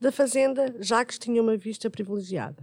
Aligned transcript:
Da 0.00 0.12
fazenda, 0.12 0.76
Jacques 0.78 1.18
tinha 1.18 1.42
uma 1.42 1.56
vista 1.56 1.90
privilegiada. 1.90 2.62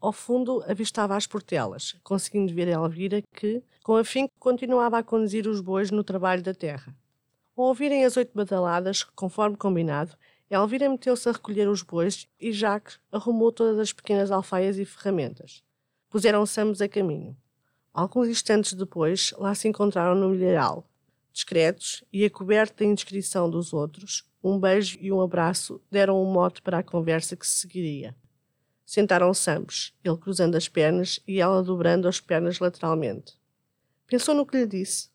Ao 0.00 0.12
fundo, 0.12 0.64
avistava 0.66 1.14
as 1.14 1.28
portelas, 1.28 1.94
conseguindo 2.02 2.52
ver 2.52 2.66
Elvira 2.66 3.22
que, 3.36 3.62
com 3.84 3.96
afinco, 3.96 4.32
continuava 4.40 4.98
a 4.98 5.02
conduzir 5.02 5.46
os 5.46 5.60
bois 5.60 5.92
no 5.92 6.02
trabalho 6.02 6.42
da 6.42 6.52
terra. 6.52 6.92
Ao 7.56 7.66
ouvirem 7.66 8.04
as 8.04 8.16
oito 8.16 8.32
badaladas, 8.34 9.04
conforme 9.04 9.56
combinado, 9.56 10.16
Elvira 10.50 10.88
meteu-se 10.88 11.28
a 11.28 11.32
recolher 11.32 11.68
os 11.68 11.82
bois 11.82 12.26
e 12.40 12.52
Jacques 12.52 12.98
arrumou 13.12 13.52
todas 13.52 13.78
as 13.78 13.92
pequenas 13.92 14.32
alfaias 14.32 14.76
e 14.76 14.84
ferramentas. 14.84 15.62
Puseram-se 16.10 16.60
ambos 16.60 16.82
a 16.82 16.88
caminho. 16.88 17.36
Alguns 17.94 18.26
instantes 18.26 18.72
depois, 18.72 19.32
lá 19.38 19.54
se 19.54 19.68
encontraram 19.68 20.16
no 20.16 20.30
milharal. 20.30 20.84
Discretos 21.32 22.04
e 22.12 22.24
a 22.24 22.30
coberto 22.30 22.78
da 22.78 22.84
indiscrição 22.84 23.48
dos 23.48 23.72
outros, 23.72 24.24
um 24.44 24.58
beijo 24.58 24.98
e 25.00 25.10
um 25.10 25.20
abraço 25.20 25.80
deram 25.90 26.22
um 26.22 26.30
mote 26.30 26.60
para 26.60 26.78
a 26.78 26.82
conversa 26.82 27.34
que 27.34 27.46
se 27.46 27.60
seguiria. 27.60 28.14
Sentaram-se 28.84 29.50
ambos, 29.50 29.94
ele 30.04 30.16
cruzando 30.18 30.56
as 30.56 30.68
pernas 30.68 31.20
e 31.26 31.40
ela 31.40 31.62
dobrando 31.62 32.06
as 32.06 32.20
pernas 32.20 32.58
lateralmente. 32.58 33.38
Pensou 34.06 34.34
no 34.34 34.44
que 34.44 34.58
lhe 34.58 34.66
disse. 34.66 35.08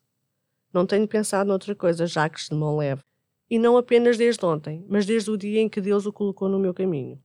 Não 0.72 0.84
tenho 0.84 1.06
pensado 1.06 1.48
noutra 1.48 1.74
coisa, 1.74 2.06
Jacques, 2.06 2.48
de 2.48 2.56
leve. 2.56 3.02
E 3.48 3.58
não 3.58 3.76
apenas 3.76 4.18
desde 4.18 4.44
ontem, 4.44 4.84
mas 4.88 5.06
desde 5.06 5.30
o 5.30 5.38
dia 5.38 5.60
em 5.60 5.68
que 5.68 5.80
Deus 5.80 6.04
o 6.04 6.12
colocou 6.12 6.48
no 6.48 6.58
meu 6.58 6.74
caminho. 6.74 7.22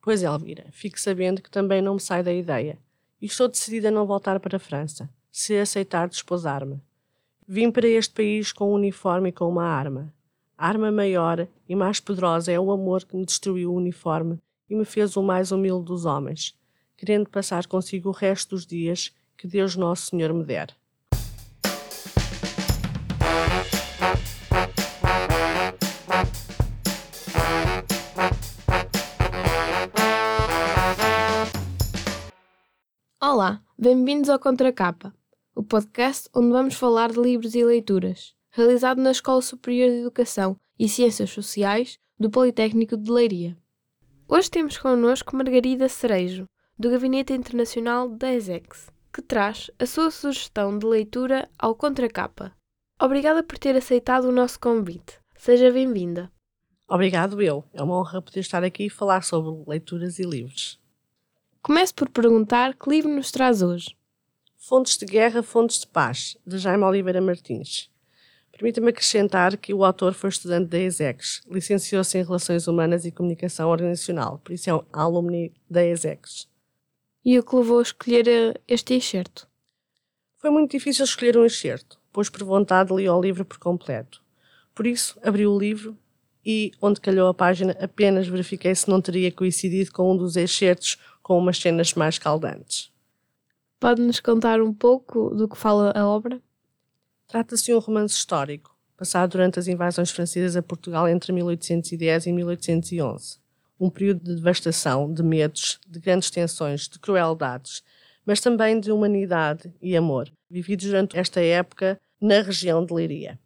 Pois, 0.00 0.22
Elvira, 0.22 0.66
fique 0.70 1.00
sabendo 1.00 1.42
que 1.42 1.50
também 1.50 1.82
não 1.82 1.94
me 1.94 2.00
sai 2.00 2.22
da 2.22 2.32
ideia. 2.32 2.78
E 3.20 3.26
estou 3.26 3.48
decidida 3.48 3.88
a 3.88 3.90
não 3.90 4.06
voltar 4.06 4.38
para 4.38 4.56
a 4.56 4.60
França, 4.60 5.10
se 5.30 5.56
aceitar 5.58 6.08
desposar-me. 6.08 6.80
Vim 7.50 7.70
para 7.70 7.88
este 7.88 8.12
país 8.12 8.52
com 8.52 8.72
um 8.72 8.74
uniforme 8.74 9.30
e 9.30 9.32
com 9.32 9.48
uma 9.48 9.64
arma. 9.64 10.12
A 10.54 10.68
arma 10.68 10.92
maior 10.92 11.48
e 11.66 11.74
mais 11.74 11.98
poderosa 11.98 12.52
é 12.52 12.60
o 12.60 12.70
amor 12.70 13.06
que 13.06 13.16
me 13.16 13.24
destruiu 13.24 13.72
o 13.72 13.76
uniforme 13.76 14.38
e 14.68 14.76
me 14.76 14.84
fez 14.84 15.16
o 15.16 15.22
mais 15.22 15.50
humilde 15.50 15.86
dos 15.86 16.04
homens, 16.04 16.54
querendo 16.94 17.30
passar 17.30 17.66
consigo 17.66 18.10
o 18.10 18.12
resto 18.12 18.50
dos 18.50 18.66
dias 18.66 19.16
que 19.34 19.46
Deus 19.48 19.76
Nosso 19.76 20.10
Senhor 20.10 20.34
me 20.34 20.44
der. 20.44 20.76
Olá, 33.18 33.62
bem-vindos 33.78 34.28
ao 34.28 34.38
Contracapa, 34.38 35.14
o 35.58 35.62
podcast 35.64 36.28
onde 36.32 36.52
vamos 36.52 36.74
falar 36.74 37.10
de 37.10 37.20
livros 37.20 37.52
e 37.56 37.64
leituras, 37.64 38.32
realizado 38.48 39.02
na 39.02 39.10
Escola 39.10 39.42
Superior 39.42 39.90
de 39.90 39.96
Educação 39.96 40.56
e 40.78 40.88
Ciências 40.88 41.30
Sociais 41.30 41.98
do 42.16 42.30
Politécnico 42.30 42.96
de 42.96 43.10
Leiria. 43.10 43.56
Hoje 44.28 44.48
temos 44.48 44.78
connosco 44.78 45.34
Margarida 45.34 45.88
Cerejo, 45.88 46.44
do 46.78 46.88
Gabinete 46.88 47.32
Internacional 47.32 48.08
da 48.08 48.32
ESEX, 48.32 48.88
que 49.12 49.20
traz 49.20 49.68
a 49.80 49.84
sua 49.84 50.12
sugestão 50.12 50.78
de 50.78 50.86
leitura 50.86 51.48
ao 51.58 51.74
Contracapa. 51.74 52.52
Obrigada 53.02 53.42
por 53.42 53.58
ter 53.58 53.74
aceitado 53.74 54.26
o 54.26 54.32
nosso 54.32 54.60
convite. 54.60 55.18
Seja 55.34 55.72
bem-vinda. 55.72 56.30
Obrigado 56.88 57.42
eu. 57.42 57.64
É 57.72 57.82
uma 57.82 57.98
honra 57.98 58.22
poder 58.22 58.40
estar 58.40 58.62
aqui 58.62 58.84
e 58.84 58.90
falar 58.90 59.24
sobre 59.24 59.68
leituras 59.68 60.20
e 60.20 60.22
livros. 60.22 60.78
Começo 61.60 61.96
por 61.96 62.08
perguntar 62.10 62.74
que 62.74 62.88
livro 62.88 63.12
nos 63.12 63.32
traz 63.32 63.60
hoje. 63.60 63.97
Fontes 64.68 64.98
de 64.98 65.06
Guerra, 65.06 65.42
Fontes 65.42 65.80
de 65.80 65.86
Paz, 65.86 66.36
de 66.46 66.58
Jaime 66.58 66.84
Oliveira 66.84 67.22
Martins. 67.22 67.90
Permita-me 68.52 68.90
acrescentar 68.90 69.56
que 69.56 69.72
o 69.72 69.82
autor 69.82 70.12
foi 70.12 70.28
estudante 70.28 70.68
da 70.68 70.78
ESEX, 70.78 71.40
licenciou-se 71.50 72.18
em 72.18 72.22
Relações 72.22 72.68
Humanas 72.68 73.06
e 73.06 73.10
Comunicação 73.10 73.70
Organizacional, 73.70 74.38
por 74.44 74.52
isso 74.52 74.68
é 74.68 74.74
um 74.74 74.82
alumni 74.92 75.54
da 75.70 75.82
ESEX. 75.82 76.46
E 77.24 77.38
o 77.38 77.42
que 77.42 77.56
levou 77.56 77.78
a 77.78 77.82
escolher 77.82 78.28
eh, 78.28 78.60
este 78.68 78.92
excerto? 78.92 79.48
Foi 80.36 80.50
muito 80.50 80.72
difícil 80.72 81.06
escolher 81.06 81.38
um 81.38 81.46
excerto, 81.46 81.98
pois 82.12 82.28
por 82.28 82.44
vontade 82.44 82.94
li 82.94 83.08
o 83.08 83.18
livro 83.18 83.46
por 83.46 83.56
completo. 83.56 84.22
Por 84.74 84.86
isso, 84.86 85.18
abri 85.22 85.46
o 85.46 85.58
livro 85.58 85.96
e, 86.44 86.72
onde 86.82 87.00
calhou 87.00 87.26
a 87.26 87.32
página, 87.32 87.74
apenas 87.80 88.28
verifiquei 88.28 88.74
se 88.74 88.90
não 88.90 89.00
teria 89.00 89.32
coincidido 89.32 89.90
com 89.92 90.12
um 90.12 90.16
dos 90.18 90.36
excertos 90.36 90.98
com 91.22 91.38
umas 91.38 91.56
cenas 91.56 91.94
mais 91.94 92.18
caldantes. 92.18 92.92
Pode-nos 93.80 94.18
contar 94.18 94.60
um 94.60 94.74
pouco 94.74 95.30
do 95.34 95.48
que 95.48 95.56
fala 95.56 95.92
a 95.94 96.06
obra? 96.06 96.42
Trata-se 97.28 97.66
de 97.66 97.74
um 97.74 97.78
romance 97.78 98.14
histórico, 98.14 98.76
passado 98.96 99.30
durante 99.30 99.58
as 99.58 99.68
invasões 99.68 100.10
francesas 100.10 100.56
a 100.56 100.62
Portugal 100.62 101.08
entre 101.08 101.32
1810 101.32 102.26
e 102.26 102.32
1811. 102.32 103.38
Um 103.78 103.88
período 103.88 104.24
de 104.24 104.34
devastação, 104.34 105.12
de 105.12 105.22
medos, 105.22 105.78
de 105.86 106.00
grandes 106.00 106.30
tensões, 106.30 106.88
de 106.88 106.98
crueldades, 106.98 107.84
mas 108.26 108.40
também 108.40 108.80
de 108.80 108.90
humanidade 108.90 109.72
e 109.80 109.96
amor, 109.96 110.28
vividos 110.50 110.86
durante 110.86 111.16
esta 111.16 111.40
época 111.40 112.00
na 112.20 112.42
região 112.42 112.84
de 112.84 112.92
Leiria. 112.92 113.38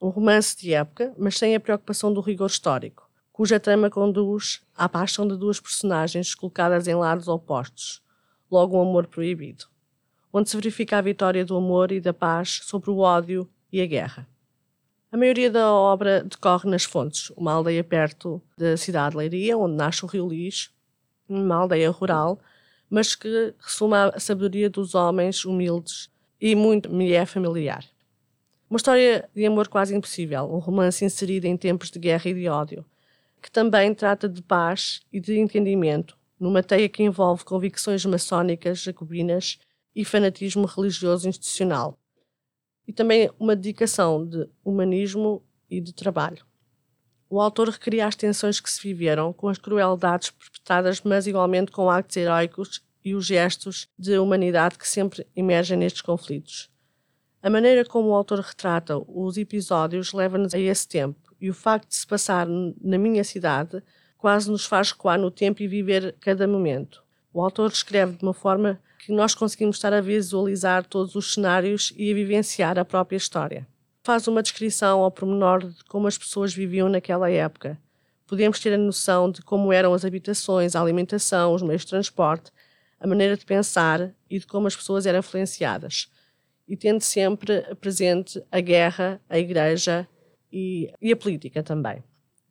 Um 0.00 0.10
romance 0.10 0.54
de 0.56 0.74
época, 0.74 1.14
mas 1.16 1.38
sem 1.38 1.54
a 1.54 1.60
preocupação 1.60 2.12
do 2.12 2.20
rigor 2.20 2.48
histórico 2.48 3.08
cuja 3.38 3.60
trama 3.60 3.88
conduz 3.88 4.60
à 4.76 4.88
paixão 4.88 5.24
de 5.24 5.36
duas 5.36 5.60
personagens 5.60 6.34
colocadas 6.34 6.88
em 6.88 6.96
lados 6.96 7.28
opostos, 7.28 8.02
logo 8.50 8.76
um 8.76 8.82
amor 8.82 9.06
proibido, 9.06 9.66
onde 10.32 10.50
se 10.50 10.56
verifica 10.56 10.98
a 10.98 11.02
vitória 11.02 11.44
do 11.44 11.56
amor 11.56 11.92
e 11.92 12.00
da 12.00 12.12
paz 12.12 12.60
sobre 12.64 12.90
o 12.90 12.98
ódio 12.98 13.48
e 13.72 13.80
a 13.80 13.86
guerra. 13.86 14.26
A 15.10 15.16
maioria 15.16 15.50
da 15.50 15.72
obra 15.72 16.22
decorre 16.22 16.68
nas 16.68 16.84
Fontes, 16.84 17.30
uma 17.36 17.52
aldeia 17.52 17.82
perto 17.82 18.42
da 18.56 18.76
cidade 18.76 19.12
de 19.12 19.16
Leiria, 19.16 19.56
onde 19.56 19.74
nasce 19.74 20.04
o 20.04 20.08
Rio 20.08 20.28
Lis, 20.28 20.70
uma 21.28 21.56
aldeia 21.56 21.90
rural, 21.90 22.38
mas 22.90 23.14
que 23.14 23.54
ressuma 23.58 24.12
a 24.14 24.20
sabedoria 24.20 24.68
dos 24.68 24.94
homens 24.94 25.44
humildes 25.44 26.10
e 26.40 26.54
muito 26.54 26.92
me 26.92 27.12
é 27.12 27.24
familiar. 27.24 27.84
Uma 28.68 28.76
história 28.76 29.28
de 29.34 29.46
amor 29.46 29.68
quase 29.68 29.96
impossível, 29.96 30.44
um 30.44 30.58
romance 30.58 31.04
inserido 31.04 31.46
em 31.46 31.56
tempos 31.56 31.90
de 31.90 31.98
guerra 31.98 32.28
e 32.28 32.34
de 32.34 32.48
ódio, 32.48 32.84
que 33.40 33.50
também 33.50 33.94
trata 33.94 34.28
de 34.28 34.42
paz 34.42 35.00
e 35.10 35.18
de 35.18 35.38
entendimento, 35.38 36.18
numa 36.38 36.62
teia 36.62 36.88
que 36.88 37.02
envolve 37.02 37.44
convicções 37.44 38.04
maçónicas 38.04 38.80
jacobinas 38.80 39.58
e 39.98 40.04
fanatismo 40.04 40.64
religioso 40.64 41.28
institucional, 41.28 41.98
e 42.86 42.92
também 42.92 43.28
uma 43.36 43.56
dedicação 43.56 44.24
de 44.24 44.48
humanismo 44.64 45.44
e 45.68 45.80
de 45.80 45.92
trabalho. 45.92 46.46
O 47.28 47.40
autor 47.40 47.68
recria 47.68 48.06
as 48.06 48.14
tensões 48.14 48.60
que 48.60 48.70
se 48.70 48.80
viveram 48.80 49.32
com 49.32 49.48
as 49.48 49.58
crueldades 49.58 50.30
perpetradas, 50.30 51.00
mas 51.00 51.26
igualmente 51.26 51.72
com 51.72 51.90
actos 51.90 52.16
heróicos 52.16 52.80
e 53.04 53.12
os 53.12 53.26
gestos 53.26 53.88
de 53.98 54.16
humanidade 54.16 54.78
que 54.78 54.86
sempre 54.86 55.26
emergem 55.34 55.76
nestes 55.76 56.00
conflitos. 56.00 56.70
A 57.42 57.50
maneira 57.50 57.84
como 57.84 58.10
o 58.10 58.14
autor 58.14 58.38
retrata 58.38 58.96
os 58.98 59.36
episódios 59.36 60.12
leva-nos 60.12 60.54
a 60.54 60.60
esse 60.60 60.86
tempo 60.86 61.34
e 61.40 61.50
o 61.50 61.54
facto 61.54 61.88
de 61.88 61.96
se 61.96 62.06
passar 62.06 62.46
na 62.46 62.98
minha 62.98 63.24
cidade 63.24 63.82
quase 64.16 64.48
nos 64.48 64.64
faz 64.64 64.92
recuar 64.92 65.18
no 65.18 65.32
tempo 65.32 65.60
e 65.60 65.66
viver 65.66 66.14
cada 66.20 66.46
momento. 66.46 67.02
O 67.32 67.42
autor 67.42 67.72
escreve 67.72 68.16
de 68.16 68.22
uma 68.22 68.32
forma 68.32 68.80
que 69.08 69.12
nós 69.14 69.34
conseguimos 69.34 69.76
estar 69.76 69.94
a 69.94 70.02
visualizar 70.02 70.84
todos 70.84 71.14
os 71.14 71.32
cenários 71.32 71.94
e 71.96 72.12
a 72.12 72.14
vivenciar 72.14 72.78
a 72.78 72.84
própria 72.84 73.16
história. 73.16 73.66
Faz 74.02 74.28
uma 74.28 74.42
descrição 74.42 75.00
ao 75.00 75.10
pormenor 75.10 75.66
de 75.66 75.82
como 75.84 76.06
as 76.06 76.18
pessoas 76.18 76.52
viviam 76.52 76.90
naquela 76.90 77.30
época. 77.30 77.78
Podemos 78.26 78.60
ter 78.60 78.74
a 78.74 78.76
noção 78.76 79.30
de 79.30 79.40
como 79.40 79.72
eram 79.72 79.94
as 79.94 80.04
habitações, 80.04 80.76
a 80.76 80.82
alimentação, 80.82 81.54
os 81.54 81.62
meios 81.62 81.86
de 81.86 81.88
transporte, 81.88 82.50
a 83.00 83.06
maneira 83.06 83.34
de 83.34 83.46
pensar 83.46 84.14
e 84.28 84.38
de 84.38 84.46
como 84.46 84.66
as 84.66 84.76
pessoas 84.76 85.06
eram 85.06 85.20
influenciadas. 85.20 86.12
E 86.68 86.76
tendo 86.76 87.00
sempre 87.00 87.62
presente 87.76 88.44
a 88.52 88.60
guerra, 88.60 89.22
a 89.26 89.38
igreja 89.38 90.06
e, 90.52 90.92
e 91.00 91.10
a 91.10 91.16
política 91.16 91.62
também. 91.62 92.04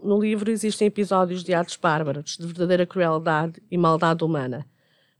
No 0.04 0.20
livro 0.20 0.50
existem 0.50 0.88
episódios 0.88 1.44
de 1.44 1.54
atos 1.54 1.76
bárbaros, 1.76 2.36
de 2.36 2.48
verdadeira 2.48 2.88
crueldade 2.88 3.62
e 3.70 3.78
maldade 3.78 4.24
humana, 4.24 4.66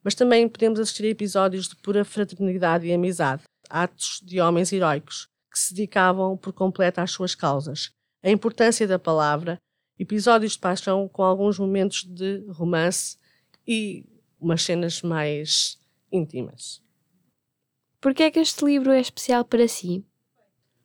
mas 0.08 0.16
também 0.16 0.48
podemos 0.48 0.80
assistir 0.80 1.04
a 1.04 1.10
episódios 1.10 1.68
de 1.68 1.76
pura 1.76 2.06
fraternidade 2.06 2.88
e 2.88 2.94
amizade, 2.94 3.44
atos 3.70 4.22
de 4.24 4.40
homens 4.40 4.72
heróicos 4.72 5.28
que 5.52 5.60
se 5.60 5.74
dedicavam 5.74 6.38
por 6.38 6.54
completo 6.54 7.02
às 7.02 7.12
suas 7.12 7.36
causas. 7.36 7.92
A 8.24 8.30
importância 8.30 8.88
da 8.88 8.98
palavra, 8.98 9.60
episódios 10.00 10.54
de 10.54 10.60
paixão 10.60 11.10
com 11.10 11.24
alguns 11.24 11.60
momentos 11.60 12.06
de 12.06 12.46
romance 12.52 13.18
e 13.68 14.06
umas 14.40 14.62
cenas 14.62 15.02
mais 15.02 15.78
íntimas. 16.10 16.82
Por 18.00 18.14
que 18.14 18.24
é 18.24 18.32
que 18.32 18.40
este 18.40 18.64
livro 18.64 18.92
é 18.92 19.02
especial 19.02 19.44
para 19.44 19.68
si? 19.68 20.06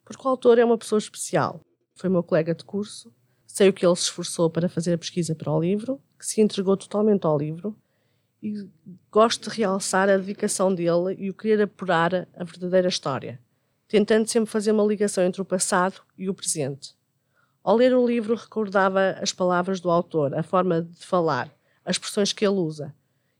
Porque 0.05 0.27
o 0.27 0.31
autor 0.31 0.59
é 0.59 0.65
uma 0.65 0.77
pessoa 0.77 0.99
especial 0.99 1.61
foi 1.95 2.11
meu 2.11 2.25
colega 2.25 2.57
de 2.57 2.65
curso. 2.65 3.15
Sei 3.47 3.69
o 3.69 3.73
que 3.73 3.87
ele 3.87 3.95
se 3.95 4.03
esforçou 4.03 4.51
para 4.51 4.69
fazer 4.69 4.95
a 4.95 4.99
pesquisa 4.99 5.33
para 5.33 5.53
o 5.53 5.61
livro, 5.61 6.03
que 6.19 6.27
se 6.27 6.41
entregou 6.41 6.77
totalmente 6.77 7.25
ao 7.25 7.39
livro 7.39 7.81
e 8.43 8.69
gosto 9.11 9.49
de 9.49 9.57
realçar 9.57 10.09
a 10.09 10.17
dedicação 10.17 10.75
dele 10.75 11.15
e 11.17 11.31
o 11.31 11.35
querer 11.35 11.63
apurar 11.63 12.27
a 12.35 12.43
verdadeira 12.43 12.89
história, 12.89 13.41
tentando 13.87 14.27
sempre 14.27 14.51
fazer 14.51 14.73
uma 14.73 14.85
ligação 14.85 15.23
entre 15.23 15.41
o 15.41 15.45
passado 15.45 16.01
e 16.19 16.29
o 16.29 16.35
presente. 16.35 16.95
Ao 17.63 17.77
ler 17.77 17.95
o 17.95 18.05
livro, 18.05 18.35
recordava 18.35 19.17
as 19.21 19.33
palavras 19.33 19.79
do 19.79 19.89
autor, 19.89 20.35
a 20.35 20.43
forma 20.43 20.83
de 20.83 21.07
falar, 21.07 21.49
as 21.85 21.95
expressões 21.95 22.33
que 22.33 22.45
ele 22.45 22.57
usa, 22.57 22.93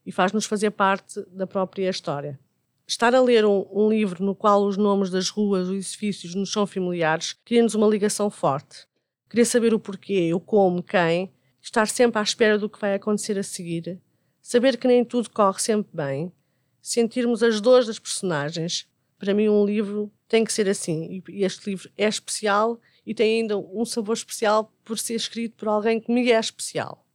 e 0.07 0.13
faz-nos 0.13 0.45
fazer 0.45 0.71
parte 0.71 1.21
da 1.33 1.47
própria 1.47 1.91
história. 1.91 2.39
Estar 2.87 3.15
a 3.15 3.21
ler 3.21 3.45
um, 3.45 3.67
um, 3.73 3.89
livro 3.89 4.25
no 4.25 4.35
qual 4.35 4.65
os 4.65 4.77
nomes 4.77 5.11
das 5.11 5.29
ruas, 5.29 5.67
os 5.67 5.89
edifícios 5.89 6.35
nos 6.35 6.53
são 6.53 6.67
familiares, 6.67 7.33
cria-nos 7.45 7.75
uma 7.75 7.87
ligação 7.87 8.31
forte. 8.31 8.87
Querer 9.29 9.45
saber 9.47 9.75
o 9.75 9.81
porquê, 9.81 10.33
o 10.33 10.39
como, 10.39 10.83
quem, 10.83 11.33
estar 11.61 11.89
sempre 11.89 12.21
à 12.21 12.23
espera 12.23 12.59
do 12.59 12.69
que 12.69 12.81
vai 12.81 12.95
acontecer 12.95 13.39
a 13.39 13.43
seguir, 13.43 14.01
saber 14.43 14.77
que 14.77 14.89
nem 14.89 15.05
tudo 15.05 15.31
corre 15.31 15.61
sempre 15.61 15.91
bem, 15.95 16.33
sentirmos 16.81 17.43
as 17.43 17.61
dores 17.61 17.87
das 17.87 18.01
personagens. 18.01 18.89
Para 19.17 19.33
mim, 19.33 19.49
um 19.49 19.65
livro 19.65 20.13
tem 20.27 20.45
que 20.45 20.53
ser 20.53 20.69
assim. 20.69 21.23
E 21.29 21.45
este 21.45 21.71
livro 21.71 21.89
é 21.97 22.09
especial 22.09 22.81
e 23.07 23.15
tem 23.15 23.41
ainda 23.41 23.57
um 23.57 23.85
sabor 23.85 24.15
especial 24.15 24.73
por 24.85 24.99
ser 24.99 25.15
escrito 25.15 25.55
por 25.57 25.69
alguém 25.69 26.01
que 26.01 26.13
me 26.13 26.31
é 26.31 26.39
especial. 26.39 27.07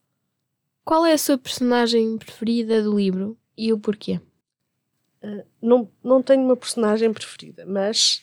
Qual 0.86 1.06
é 1.06 1.12
a 1.12 1.18
sua 1.18 1.38
personagem 1.38 2.18
preferida 2.18 2.82
do 2.82 2.98
livro 2.98 3.38
e 3.58 3.74
o 3.74 3.78
porquê? 3.78 4.22
Uh, 5.22 5.44
não, 5.62 5.92
não 6.02 6.24
tenho 6.24 6.44
uma 6.44 6.56
personagem 6.56 7.12
preferida, 7.12 7.66
mas, 7.66 8.22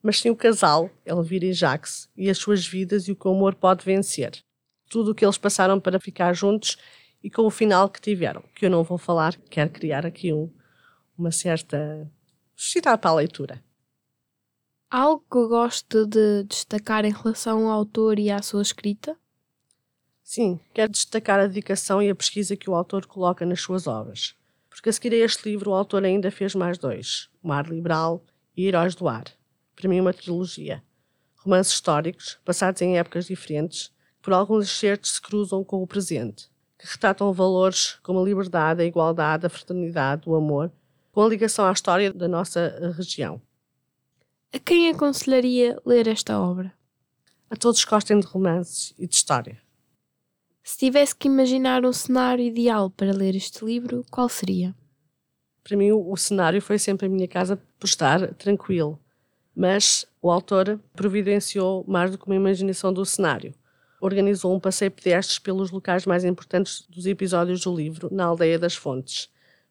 mas 0.00 0.20
sim 0.20 0.30
o 0.30 0.36
casal, 0.36 0.88
Elvira 1.04 1.46
e 1.46 1.52
Jax, 1.52 2.08
e 2.16 2.30
as 2.30 2.38
suas 2.38 2.64
vidas 2.64 3.08
e 3.08 3.12
o 3.12 3.16
que 3.16 3.26
o 3.26 3.32
amor 3.32 3.56
pode 3.56 3.84
vencer. 3.84 4.30
Tudo 4.88 5.10
o 5.10 5.14
que 5.14 5.24
eles 5.24 5.38
passaram 5.38 5.80
para 5.80 5.98
ficar 5.98 6.32
juntos 6.34 6.76
e 7.24 7.30
com 7.30 7.46
o 7.46 7.50
final 7.50 7.88
que 7.88 8.02
tiveram, 8.02 8.44
que 8.54 8.66
eu 8.66 8.70
não 8.70 8.84
vou 8.84 8.98
falar, 8.98 9.34
quero 9.48 9.70
criar 9.70 10.04
aqui 10.04 10.30
um, 10.30 10.52
uma 11.16 11.32
certa. 11.32 12.06
suscitar 12.54 12.98
para 12.98 13.12
a 13.12 13.14
leitura. 13.14 13.64
Algo 14.90 15.24
que 15.32 15.48
gosto 15.48 16.06
de 16.06 16.44
destacar 16.44 17.06
em 17.06 17.12
relação 17.12 17.66
ao 17.66 17.78
autor 17.78 18.18
e 18.18 18.30
à 18.30 18.42
sua 18.42 18.60
escrita? 18.60 19.16
Sim, 20.22 20.60
quero 20.74 20.92
destacar 20.92 21.40
a 21.40 21.46
dedicação 21.46 22.02
e 22.02 22.10
a 22.10 22.14
pesquisa 22.14 22.56
que 22.56 22.68
o 22.68 22.74
autor 22.74 23.06
coloca 23.06 23.46
nas 23.46 23.62
suas 23.62 23.86
obras. 23.86 24.36
Porque 24.68 24.90
a 24.90 24.92
seguir 24.92 25.14
a 25.14 25.24
este 25.24 25.48
livro, 25.48 25.70
o 25.70 25.74
autor 25.74 26.04
ainda 26.04 26.30
fez 26.30 26.54
mais 26.54 26.76
dois: 26.76 27.30
Mar 27.42 27.66
Liberal 27.66 28.22
e 28.54 28.66
Heróis 28.66 28.94
do 28.94 29.08
Ar. 29.08 29.24
Para 29.74 29.88
mim, 29.88 29.98
uma 29.98 30.12
trilogia. 30.12 30.84
Romances 31.36 31.72
históricos, 31.72 32.38
passados 32.44 32.82
em 32.82 32.98
épocas 32.98 33.26
diferentes, 33.26 33.88
que 33.88 34.22
por 34.22 34.34
alguns 34.34 34.66
excertos 34.66 35.14
se 35.14 35.22
cruzam 35.22 35.64
com 35.64 35.82
o 35.82 35.86
presente, 35.86 36.48
que 36.84 36.92
retratam 36.92 37.32
valores 37.32 37.98
como 38.02 38.20
a 38.20 38.22
liberdade, 38.22 38.82
a 38.82 38.84
igualdade, 38.84 39.46
a 39.46 39.48
fraternidade, 39.48 40.28
o 40.28 40.34
amor, 40.34 40.70
com 41.10 41.22
a 41.22 41.28
ligação 41.28 41.64
à 41.64 41.72
história 41.72 42.12
da 42.12 42.28
nossa 42.28 42.92
região. 42.94 43.40
A 44.52 44.58
quem 44.58 44.90
aconselharia 44.90 45.80
ler 45.86 46.06
esta 46.06 46.38
obra? 46.38 46.70
A 47.48 47.56
todos 47.56 47.82
que 47.82 47.90
gostem 47.90 48.20
de 48.20 48.26
romances 48.26 48.92
e 48.98 49.06
de 49.06 49.14
história. 49.14 49.58
Se 50.62 50.76
tivesse 50.76 51.16
que 51.16 51.26
imaginar 51.26 51.86
um 51.86 51.92
cenário 51.92 52.44
ideal 52.44 52.90
para 52.90 53.12
ler 53.12 53.34
este 53.34 53.64
livro, 53.64 54.04
qual 54.10 54.28
seria? 54.28 54.74
Para 55.62 55.78
mim, 55.78 55.90
o, 55.90 56.12
o 56.12 56.16
cenário 56.18 56.60
foi 56.60 56.78
sempre 56.78 57.06
a 57.06 57.10
minha 57.10 57.26
casa 57.26 57.56
por 57.78 57.86
estar 57.86 58.34
tranquilo, 58.34 59.00
mas 59.56 60.06
o 60.20 60.30
autor 60.30 60.78
providenciou 60.94 61.82
mais 61.88 62.10
do 62.10 62.18
que 62.18 62.26
uma 62.26 62.36
imaginação 62.36 62.92
do 62.92 63.06
cenário. 63.06 63.54
Organizou 64.04 64.54
um 64.54 64.60
passeio 64.60 64.90
pedestres 64.90 65.38
pelos 65.38 65.70
locais 65.70 66.04
mais 66.04 66.26
importantes 66.26 66.86
dos 66.90 67.06
episódios 67.06 67.62
do 67.62 67.74
livro, 67.74 68.10
na 68.12 68.26
Aldeia 68.26 68.58
das 68.58 68.74
Fontes. 68.74 69.30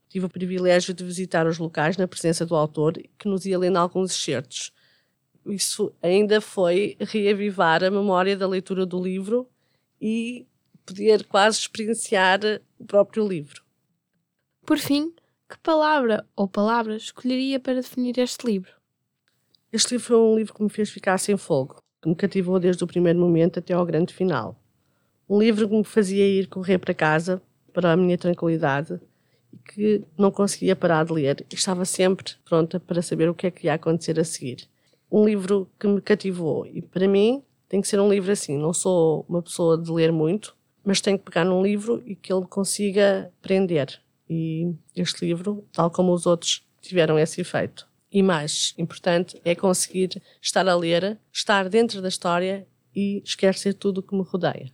Tive 0.10 0.26
o 0.26 0.30
privilégio 0.30 0.92
de 0.92 1.04
visitar 1.04 1.46
os 1.46 1.60
locais 1.60 1.98
na 1.98 2.08
presença 2.08 2.44
do 2.44 2.56
autor, 2.56 2.94
que 3.20 3.28
nos 3.28 3.46
ia 3.46 3.60
lendo 3.60 3.78
alguns 3.78 4.10
excertos. 4.10 4.72
Isso 5.46 5.94
ainda 6.02 6.42
foi 6.42 6.98
reavivar 7.00 7.84
a 7.84 7.92
memória 7.92 8.36
da 8.36 8.48
leitura 8.48 8.88
do 8.88 9.00
livro 9.00 9.48
e 10.02 10.48
poder 10.84 11.26
quase 11.26 11.60
experienciar 11.60 12.40
o 12.80 12.86
próprio 12.86 13.28
livro. 13.28 13.62
Por 14.66 14.80
fim, 14.80 15.14
que 15.48 15.60
palavra 15.60 16.28
ou 16.36 16.48
palavras 16.48 17.04
escolheria 17.04 17.60
para 17.60 17.76
definir 17.76 18.18
este 18.18 18.48
livro? 18.48 18.72
Este 19.72 19.92
livro 19.92 20.08
foi 20.08 20.18
um 20.18 20.36
livro 20.36 20.56
que 20.56 20.64
me 20.64 20.72
fez 20.72 20.90
ficar 20.90 21.20
sem 21.20 21.38
fogo, 21.38 21.83
que 22.04 22.10
me 22.10 22.16
cativou 22.16 22.60
desde 22.60 22.84
o 22.84 22.88
primeiro 22.88 23.18
momento 23.18 23.60
até 23.60 23.74
ao 23.74 23.86
grande 23.86 24.14
final. 24.14 24.60
Um 25.30 25.40
livro 25.40 25.70
que 25.70 25.76
me 25.76 25.86
fazia 25.86 26.28
ir 26.28 26.48
correr 26.48 26.78
para 26.78 26.94
casa, 26.94 27.42
para 27.72 27.94
a 27.94 27.96
minha 27.96 28.18
tranquilidade, 28.18 29.00
que 29.74 30.04
não 30.18 30.30
conseguia 30.30 30.76
parar 30.76 31.06
de 31.06 31.14
ler 31.14 31.46
e 31.50 31.56
estava 31.56 31.86
sempre 31.86 32.34
pronta 32.44 32.78
para 32.78 33.02
saber 33.02 33.30
o 33.30 33.34
que 33.34 33.48
é 33.48 33.52
que 33.52 33.68
ia 33.68 33.76
acontecer 33.76 34.20
a 34.20 34.26
seguir. 34.26 34.68
Um 35.10 35.24
livro 35.24 35.70
que 35.80 35.88
me 35.88 36.02
cativou 36.02 36.66
e 36.66 36.82
para 36.82 37.08
mim 37.08 37.42
tem 37.70 37.80
que 37.80 37.88
ser 37.88 38.02
um 38.02 38.10
livro 38.10 38.34
assim. 38.34 38.58
Não 38.58 38.74
sou 38.74 39.26
uma 39.30 39.42
pessoa 39.42 39.78
de 39.78 39.90
ler 39.90 40.12
muito, 40.12 40.58
mas 40.84 41.00
tenho 41.00 41.18
que 41.18 41.24
pegar 41.24 41.46
num 41.46 41.64
livro 41.64 42.04
e 42.06 42.18
que 42.18 42.34
ele 42.34 42.46
consiga 42.46 43.32
prender. 43.42 44.02
E 44.30 44.74
este 44.94 45.26
livro, 45.26 45.64
tal 45.72 45.90
como 45.90 46.12
os 46.12 46.26
outros, 46.26 46.68
tiveram 46.82 47.18
esse 47.18 47.40
efeito. 47.40 47.88
E 48.14 48.22
mais 48.22 48.76
importante 48.78 49.42
é 49.44 49.56
conseguir 49.56 50.22
estar 50.40 50.68
a 50.68 50.76
ler, 50.76 51.20
estar 51.32 51.68
dentro 51.68 52.00
da 52.00 52.08
história 52.08 52.68
e 52.96 53.24
esquecer 53.26 53.74
tudo 53.74 53.98
o 53.98 54.04
que 54.04 54.16
me 54.16 54.22
rodeia. 54.22 54.72